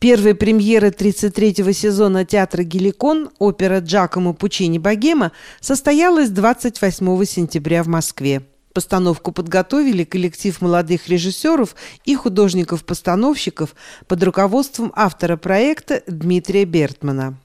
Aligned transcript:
Первая 0.00 0.34
премьера 0.34 0.86
33-го 0.86 1.72
сезона 1.72 2.24
театра 2.24 2.62
«Геликон» 2.62 3.28
опера 3.38 3.80
Джакомо 3.80 4.32
Пучини 4.32 4.78
«Богема» 4.78 5.30
состоялась 5.60 6.30
28 6.30 7.24
сентября 7.26 7.82
в 7.82 7.88
Москве. 7.88 8.40
Постановку 8.72 9.30
подготовили 9.30 10.04
коллектив 10.04 10.58
молодых 10.62 11.08
режиссеров 11.08 11.76
и 12.06 12.14
художников-постановщиков 12.14 13.74
под 14.08 14.22
руководством 14.22 14.90
автора 14.96 15.36
проекта 15.36 16.02
Дмитрия 16.06 16.64
Бертмана. 16.64 17.38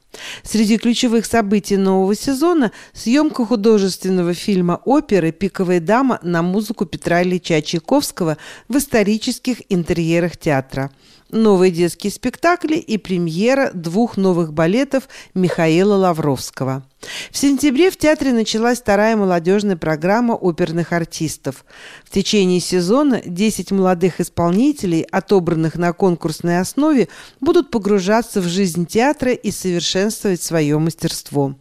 Среди 0.44 0.78
ключевых 0.78 1.26
событий 1.26 1.76
нового 1.76 2.16
сезона– 2.16 2.72
съемка 2.94 3.46
художественного 3.46 4.34
фильма 4.34 4.80
оперы 4.86 5.34
«Пиковая 5.34 5.82
дама» 5.82 6.20
на 6.24 6.42
музыку 6.42 6.86
Петра 6.86 7.22
Ильича 7.22 7.62
Чайковского 7.62 8.38
в 8.70 8.78
исторических 8.78 9.58
интерьерах 9.68 10.38
театра– 10.38 10.90
новые 11.32 11.72
детские 11.72 12.12
спектакли 12.12 12.76
и 12.76 12.98
премьера 12.98 13.72
двух 13.74 14.18
новых 14.18 14.54
балетов 14.54 15.08
Михаила 15.34 15.96
Лавровского. 15.96 16.84
В 17.32 17.38
сентябре 17.38 17.92
в 17.92 17.98
театре 17.98 18.34
началась 18.34 18.80
вторая 18.80 19.16
молодежная 19.16 19.78
программа 19.78 20.34
оперных 20.34 20.92
артистов. 20.92 21.66
В 22.04 22.10
течение 22.10 22.60
сезона 22.60 23.22
10 23.24 23.72
молодых 23.72 24.20
исполнителей, 24.20 25.02
отобранных 25.02 25.76
на 25.76 25.94
конкурсной 25.94 26.60
основе, 26.60 27.08
будут 27.42 27.70
погружаться 27.70 28.42
в 28.42 28.46
жизнь 28.46 28.86
театра 28.86 29.34
и 29.34 29.52
совершенствовать 29.52 30.42
свое 30.42 30.78
мастерство. 30.80 31.56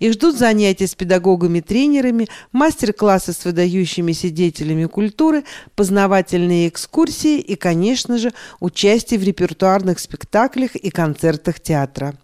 Их 0.00 0.12
ждут 0.12 0.36
занятия 0.36 0.86
с 0.86 0.94
педагогами-тренерами, 0.94 2.28
мастер-классы 2.52 3.32
с 3.32 3.44
выдающимися 3.44 4.30
деятелями 4.30 4.86
культуры, 4.86 5.44
познавательные 5.76 6.68
экскурсии 6.68 7.38
и, 7.38 7.54
конечно 7.54 8.18
же, 8.18 8.32
участие 8.60 9.09
в 9.16 9.22
репертуарных 9.22 9.98
спектаклях 9.98 10.76
и 10.76 10.90
концертах 10.90 11.60
театра. 11.60 12.14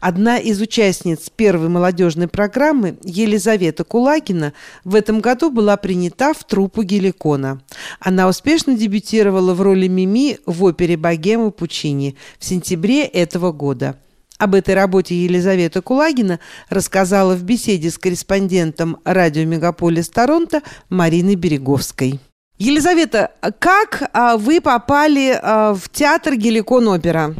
Одна 0.00 0.38
из 0.38 0.60
участниц 0.60 1.30
первой 1.30 1.68
молодежной 1.68 2.28
программы, 2.28 2.98
Елизавета 3.02 3.84
Кулагина, 3.84 4.52
в 4.84 4.94
этом 4.94 5.20
году 5.20 5.50
была 5.50 5.76
принята 5.76 6.34
в 6.34 6.44
труппу 6.44 6.82
Геликона. 6.82 7.62
Она 8.00 8.28
успешно 8.28 8.76
дебютировала 8.76 9.54
в 9.54 9.62
роли 9.62 9.88
Мими 9.88 10.38
в 10.46 10.64
опере 10.64 10.96
«Богема 10.96 11.50
Пучини» 11.50 12.16
в 12.38 12.44
сентябре 12.44 13.04
этого 13.04 13.52
года. 13.52 13.96
Об 14.38 14.54
этой 14.54 14.74
работе 14.74 15.14
Елизавета 15.14 15.80
Кулагина 15.80 16.40
рассказала 16.68 17.34
в 17.34 17.44
беседе 17.44 17.90
с 17.90 17.98
корреспондентом 17.98 18.98
радио 19.04 19.44
«Мегаполис 19.44 20.08
Торонто» 20.08 20.62
Мариной 20.88 21.36
Береговской. 21.36 22.18
Елизавета, 22.58 23.32
как 23.58 24.10
а, 24.12 24.36
вы 24.36 24.60
попали 24.60 25.38
а, 25.42 25.74
в 25.74 25.88
театр 25.88 26.36
Геликон 26.36 26.86
опера? 26.88 27.34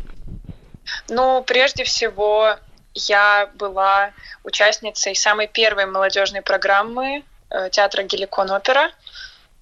Ну, 1.08 1.42
прежде 1.42 1.84
всего, 1.84 2.56
я 2.94 3.50
была 3.54 4.10
участницей 4.42 5.14
самой 5.14 5.46
первой 5.46 5.86
молодежной 5.86 6.42
программы 6.42 7.22
э, 7.50 7.70
театра 7.70 8.02
Геликон 8.02 8.50
Опера. 8.50 8.90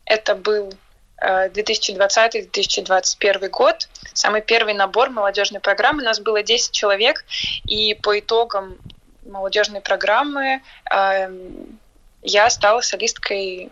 Это 0.05 0.35
был 0.35 0.73
2020-2021 1.21 3.45
э, 3.45 3.49
год. 3.49 3.89
Самый 4.13 4.43
первый 4.43 4.75
набор 4.75 5.11
молодежной 5.11 5.61
программы. 5.61 6.03
У 6.03 6.07
нас 6.07 6.19
было 6.21 6.43
10 6.43 6.73
человек, 6.73 7.25
и 7.65 7.95
по 7.95 8.19
итогам 8.19 8.77
молодежной 9.25 9.81
программы 9.81 10.61
э, 10.93 11.31
я 12.23 12.51
стала 12.51 12.81
солисткой 12.81 13.71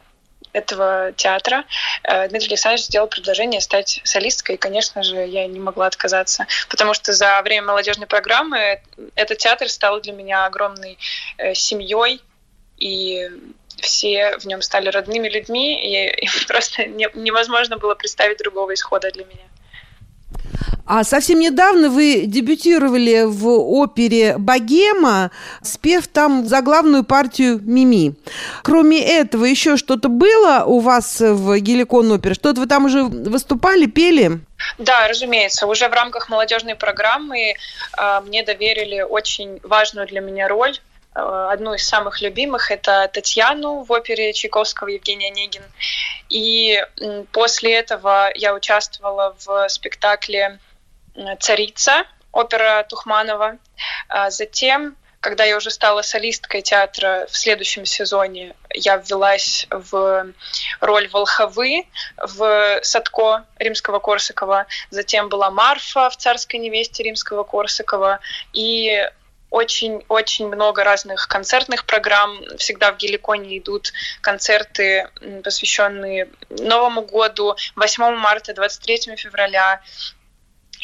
этого 0.53 1.13
театра 1.13 1.65
э, 2.03 2.29
Дмитрий 2.29 2.49
Александрович 2.49 2.87
сделал 2.87 3.09
предложение 3.09 3.61
стать 3.61 4.01
солисткой, 4.05 4.57
и, 4.57 4.59
конечно 4.59 5.03
же, 5.03 5.17
я 5.17 5.47
не 5.47 5.61
могла 5.61 5.87
отказаться, 5.87 6.47
потому 6.69 6.95
что 6.95 7.13
за 7.13 7.41
время 7.43 7.67
молодежной 7.67 8.07
программы 8.07 8.81
этот 9.15 9.39
театр 9.39 9.69
стал 9.69 10.01
для 10.01 10.13
меня 10.13 10.47
огромной 10.47 10.99
э, 11.39 11.55
семьей, 11.55 12.23
и 12.77 13.31
все 13.81 14.37
в 14.39 14.45
нем 14.47 14.63
стали 14.63 14.89
родными 14.89 15.29
людьми, 15.29 16.15
и, 16.23 16.29
просто 16.49 16.87
не, 16.87 17.09
невозможно 17.15 17.77
было 17.77 17.95
представить 17.95 18.39
другого 18.39 18.75
исхода 18.75 19.11
для 19.11 19.25
меня. 19.25 19.47
А 20.93 21.05
совсем 21.05 21.39
недавно 21.39 21.89
вы 21.89 22.25
дебютировали 22.27 23.23
в 23.25 23.47
опере 23.47 24.37
«Богема», 24.39 25.31
спев 25.63 26.09
там 26.09 26.49
заглавную 26.49 27.05
партию 27.05 27.61
«Мими». 27.63 28.17
Кроме 28.65 29.01
этого, 29.01 29.45
еще 29.45 29.77
что-то 29.77 30.09
было 30.09 30.65
у 30.67 30.81
вас 30.81 31.21
в 31.21 31.61
«Геликон 31.61 32.11
опере»? 32.11 32.35
Что-то 32.35 32.63
вы 32.63 32.67
там 32.67 32.87
уже 32.87 33.05
выступали, 33.05 33.87
пели? 33.87 34.41
Да, 34.79 35.07
разумеется. 35.07 35.69
Уже 35.69 35.89
в 35.89 35.93
рамках 35.93 36.29
молодежной 36.29 36.75
программы 36.75 37.55
э, 37.97 38.21
мне 38.27 38.43
доверили 38.43 39.03
очень 39.03 39.61
важную 39.63 40.09
для 40.09 40.21
меня 40.21 40.49
роль 40.49 40.77
э, 41.15 41.21
одну 41.53 41.75
из 41.75 41.87
самых 41.87 42.21
любимых. 42.21 42.73
Это 42.73 43.09
Татьяну 43.13 43.85
в 43.85 43.93
опере 43.93 44.33
Чайковского 44.33 44.89
Евгения 44.89 45.29
Онегин. 45.29 45.63
И 46.31 46.85
после 47.31 47.75
этого 47.75 48.33
я 48.35 48.57
участвовала 48.57 49.37
в 49.39 49.69
спектакле 49.69 50.59
«Царица», 51.41 52.07
опера 52.33 52.85
Тухманова. 52.89 53.59
А 54.09 54.31
затем, 54.31 54.97
когда 55.21 55.45
я 55.45 55.57
уже 55.57 55.71
стала 55.71 56.03
солисткой 56.03 56.63
театра 56.63 57.27
в 57.31 57.37
следующем 57.37 57.85
сезоне, 57.85 58.55
я 58.73 58.97
ввелась 58.97 59.67
в 59.71 60.33
роль 60.81 61.09
Волховы 61.09 61.87
в 62.17 62.81
Садко 62.83 63.45
римского 63.59 63.99
Корсакова. 63.99 64.67
Затем 64.91 65.29
была 65.29 65.51
Марфа 65.51 66.11
в 66.11 66.17
«Царской 66.17 66.59
невесте» 66.59 67.03
римского 67.03 67.45
Корсакова. 67.45 68.21
И 68.53 69.09
очень-очень 69.51 70.47
много 70.47 70.85
разных 70.85 71.27
концертных 71.27 71.85
программ. 71.85 72.41
Всегда 72.57 72.93
в 72.93 72.99
Геликоне 72.99 73.59
идут 73.59 73.93
концерты, 74.21 75.11
посвященные 75.43 76.29
Новому 76.51 77.03
году, 77.03 77.57
8 77.75 78.15
марта, 78.15 78.55
23 78.55 79.17
февраля 79.17 79.83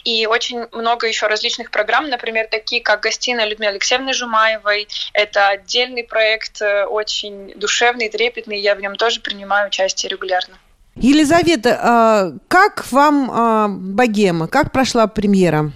и 0.06 0.25
очень 0.27 0.67
много 0.71 1.09
еще 1.09 1.27
различных 1.27 1.72
программ, 1.72 2.09
например, 2.09 2.47
такие 2.49 2.81
как 2.81 3.00
«Гостиная 3.00 3.44
Людмилы 3.44 3.72
Алексеевны 3.72 4.15
Жумаевой». 4.15 4.87
Это 5.12 5.49
отдельный 5.49 6.05
проект, 6.05 6.62
э, 6.62 6.84
очень 6.84 7.53
душевный, 7.56 8.09
трепетный, 8.09 8.61
я 8.61 8.77
в 8.77 8.81
нем 8.81 8.95
тоже 8.95 9.21
принимаю 9.21 9.66
участие 9.66 10.11
регулярно. 10.11 10.59
Елизавета, 10.95 11.81
а 11.83 12.33
как 12.47 12.91
вам 12.93 13.31
а, 13.33 13.66
«Богема»? 13.69 14.47
Как 14.47 14.71
прошла 14.71 15.09
премьера? 15.09 15.72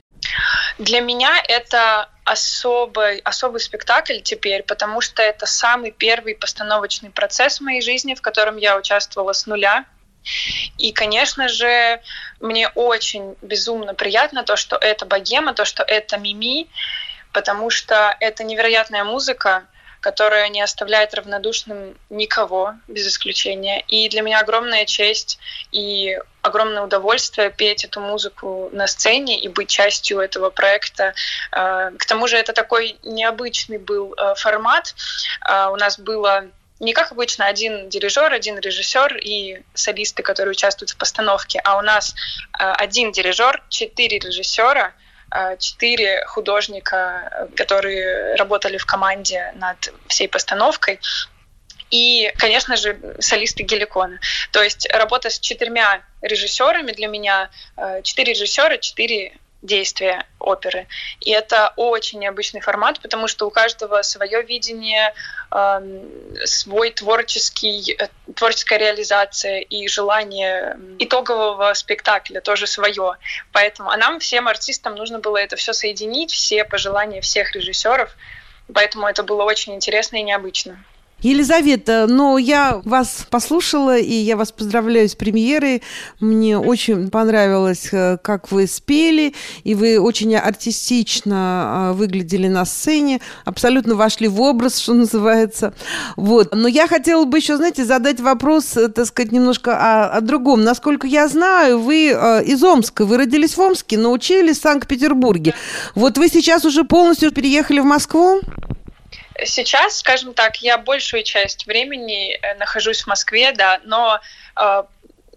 Для 0.78 1.00
меня 1.00 1.32
это 1.48 2.08
особый, 2.24 3.18
особый 3.18 3.60
спектакль 3.60 4.20
теперь, 4.22 4.62
потому 4.62 5.00
что 5.00 5.22
это 5.22 5.44
самый 5.46 5.90
первый 5.90 6.36
постановочный 6.36 7.10
процесс 7.10 7.58
в 7.58 7.64
моей 7.64 7.82
жизни, 7.82 8.14
в 8.14 8.22
котором 8.22 8.58
я 8.58 8.78
участвовала 8.78 9.32
с 9.32 9.46
нуля. 9.46 9.86
И, 10.78 10.92
конечно 10.92 11.48
же, 11.48 12.00
мне 12.40 12.68
очень 12.68 13.36
безумно 13.42 13.94
приятно 13.94 14.44
то, 14.44 14.56
что 14.56 14.76
это 14.76 15.06
богема, 15.06 15.54
то, 15.54 15.64
что 15.64 15.82
это 15.82 16.18
мими, 16.18 16.68
потому 17.32 17.70
что 17.70 18.16
это 18.20 18.44
невероятная 18.44 19.04
музыка, 19.04 19.66
которая 20.00 20.48
не 20.48 20.62
оставляет 20.62 21.14
равнодушным 21.14 21.94
никого, 22.08 22.74
без 22.88 23.06
исключения. 23.06 23.84
И 23.86 24.08
для 24.08 24.22
меня 24.22 24.40
огромная 24.40 24.86
честь 24.86 25.38
и 25.72 26.18
огромное 26.42 26.82
удовольствие 26.82 27.50
петь 27.50 27.84
эту 27.84 28.00
музыку 28.00 28.70
на 28.72 28.86
сцене 28.86 29.38
и 29.38 29.48
быть 29.48 29.68
частью 29.68 30.20
этого 30.20 30.48
проекта. 30.48 31.12
Э, 31.52 31.90
к 31.98 32.06
тому 32.06 32.28
же 32.28 32.38
это 32.38 32.54
такой 32.54 32.96
необычный 33.02 33.78
был 33.78 34.14
э, 34.14 34.34
формат. 34.36 34.94
Э, 35.46 35.66
у 35.70 35.76
нас 35.76 35.98
было 35.98 36.46
не 36.80 36.94
как 36.94 37.12
обычно 37.12 37.46
один 37.46 37.88
дирижер, 37.90 38.32
один 38.32 38.58
режиссер 38.58 39.18
и 39.18 39.62
солисты, 39.74 40.22
которые 40.22 40.52
участвуют 40.52 40.90
в 40.90 40.96
постановке, 40.96 41.60
а 41.62 41.76
у 41.78 41.82
нас 41.82 42.14
э, 42.58 42.64
один 42.64 43.12
дирижер, 43.12 43.62
четыре 43.68 44.18
режиссера, 44.18 44.94
э, 45.30 45.56
четыре 45.58 46.24
художника, 46.26 47.48
которые 47.54 48.34
работали 48.36 48.78
в 48.78 48.86
команде 48.86 49.52
над 49.56 49.92
всей 50.08 50.28
постановкой. 50.28 51.00
И, 51.90 52.32
конечно 52.38 52.76
же, 52.76 52.98
солисты 53.18 53.64
Геликона. 53.64 54.20
То 54.52 54.62
есть 54.62 54.88
работа 54.90 55.28
с 55.28 55.38
четырьмя 55.38 56.02
режиссерами 56.22 56.92
для 56.92 57.08
меня, 57.08 57.50
э, 57.76 58.00
четыре 58.02 58.32
режиссера, 58.32 58.78
четыре 58.78 59.36
действия 59.62 60.26
оперы. 60.38 60.86
И 61.20 61.30
это 61.30 61.72
очень 61.76 62.18
необычный 62.18 62.60
формат, 62.60 63.00
потому 63.00 63.28
что 63.28 63.46
у 63.46 63.50
каждого 63.50 64.02
свое 64.02 64.42
видение, 64.42 65.14
э, 65.50 66.00
свой 66.44 66.90
творческий, 66.90 67.96
э, 67.98 68.08
творческая 68.34 68.78
реализация 68.78 69.60
и 69.60 69.86
желание 69.86 70.78
итогового 70.98 71.74
спектакля 71.74 72.40
тоже 72.40 72.66
свое. 72.66 73.16
Поэтому, 73.52 73.90
а 73.90 73.96
нам, 73.96 74.18
всем 74.18 74.48
артистам, 74.48 74.94
нужно 74.94 75.18
было 75.18 75.36
это 75.36 75.56
все 75.56 75.72
соединить, 75.72 76.32
все 76.32 76.64
пожелания 76.64 77.20
всех 77.20 77.54
режиссеров. 77.54 78.14
Поэтому 78.72 79.06
это 79.06 79.22
было 79.22 79.42
очень 79.42 79.74
интересно 79.74 80.16
и 80.16 80.22
необычно. 80.22 80.82
Елизавета, 81.22 82.06
но 82.08 82.38
я 82.38 82.80
вас 82.84 83.26
послушала, 83.30 83.98
и 83.98 84.12
я 84.12 84.36
вас 84.36 84.52
поздравляю 84.52 85.08
с 85.08 85.14
премьерой. 85.14 85.82
Мне 86.18 86.58
очень 86.58 87.10
понравилось, 87.10 87.88
э, 87.92 88.16
как 88.22 88.50
вы 88.50 88.66
спели, 88.66 89.34
и 89.64 89.74
вы 89.74 90.00
очень 90.00 90.34
артистично 90.34 91.90
э, 91.90 91.92
выглядели 91.92 92.48
на 92.48 92.64
сцене, 92.64 93.20
абсолютно 93.44 93.94
вошли 93.94 94.28
в 94.28 94.40
образ, 94.40 94.78
что 94.78 94.94
называется. 94.94 95.74
Вот. 96.16 96.54
Но 96.54 96.68
я 96.68 96.88
хотела 96.88 97.24
бы 97.24 97.38
еще, 97.38 97.56
знаете, 97.56 97.84
задать 97.84 98.20
вопрос, 98.20 98.76
э, 98.76 98.88
так 98.88 99.06
сказать, 99.06 99.32
немножко 99.32 99.76
о, 99.76 100.16
о 100.16 100.20
другом. 100.22 100.64
Насколько 100.64 101.06
я 101.06 101.28
знаю, 101.28 101.80
вы 101.80 102.10
из 102.10 102.62
Омска, 102.62 103.04
вы 103.04 103.18
родились 103.18 103.56
в 103.56 103.60
Омске, 103.60 103.98
но 103.98 104.12
учились 104.12 104.58
в 104.58 104.62
Санкт-Петербурге. 104.62 105.54
Вот 105.94 106.16
вы 106.16 106.28
сейчас 106.28 106.64
уже 106.64 106.84
полностью 106.84 107.30
переехали 107.30 107.80
в 107.80 107.84
Москву? 107.84 108.40
Сейчас, 109.44 109.98
скажем 109.98 110.34
так, 110.34 110.56
я 110.56 110.78
большую 110.78 111.22
часть 111.22 111.66
времени 111.66 112.34
э, 112.34 112.54
нахожусь 112.56 113.02
в 113.02 113.06
Москве, 113.06 113.52
да, 113.52 113.80
но 113.84 114.20
э, 114.56 114.82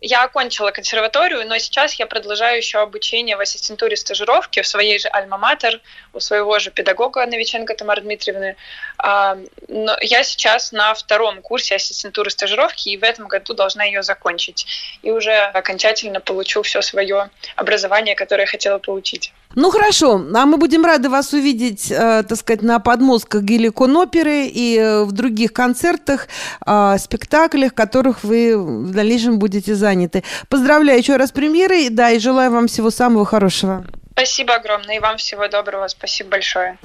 я 0.06 0.24
окончила 0.26 0.72
консерваторию, 0.72 1.48
но 1.48 1.58
сейчас 1.60 1.94
я 1.94 2.06
продолжаю 2.06 2.58
еще 2.58 2.80
обучение 2.80 3.38
в 3.38 3.40
ассистентуре 3.40 3.96
стажировки 3.96 4.62
в 4.62 4.68
своей 4.68 5.00
же 5.00 5.08
альма-матер, 5.08 5.80
у 6.12 6.20
своего 6.20 6.60
же 6.60 6.72
педагога 6.72 7.26
Новиченко 7.26 7.74
Тамары 7.74 8.02
Дмитриевны. 8.02 8.58
А, 8.98 9.38
но 9.70 9.98
я 10.02 10.24
сейчас 10.24 10.74
на 10.74 10.94
втором 10.94 11.42
курсе 11.42 11.76
ассистентуры 11.76 12.32
стажировки, 12.32 12.90
и 12.90 12.98
в 12.98 13.04
этом 13.04 13.30
году 13.30 13.54
должна 13.54 13.86
ее 13.86 14.04
закончить. 14.04 14.68
И 15.04 15.10
уже 15.10 15.38
окончательно 15.38 16.20
получу 16.20 16.64
все 16.64 16.82
свое 16.82 17.30
образование, 17.56 18.16
которое 18.16 18.42
я 18.42 18.48
хотела 18.48 18.80
получить. 18.80 19.32
Ну 19.56 19.70
хорошо, 19.70 20.22
а 20.34 20.46
мы 20.46 20.58
будем 20.58 20.86
рады 20.86 21.10
вас 21.10 21.34
увидеть, 21.34 21.92
э, 21.92 22.24
так 22.28 22.38
сказать, 22.38 22.64
на 22.64 22.80
подмостках 22.80 23.44
Геликон 23.44 23.96
оперы 23.98 24.48
и 24.48 24.78
э, 24.78 25.04
в 25.04 25.12
других 25.12 25.54
концертах, 25.54 26.28
э, 26.66 26.98
спектаклях, 26.98 27.74
которых 27.74 28.24
вы 28.24 28.58
в 28.58 28.92
дальнейшем 28.92 29.38
будете 29.38 29.76
заняты. 29.76 30.24
Поздравляю 30.50 30.98
еще 30.98 31.18
раз 31.18 31.30
с 31.30 31.32
премьерой, 31.32 31.90
да, 31.90 32.10
и 32.12 32.20
желаю 32.20 32.52
вам 32.52 32.68
всего 32.68 32.90
самого 32.90 33.26
хорошего. 33.26 33.86
Спасибо 34.14 34.56
огромное, 34.56 34.98
и 34.98 35.00
вам 35.00 35.18
всего 35.18 35.48
доброго, 35.48 35.88
спасибо 35.88 36.32
большое. 36.32 36.78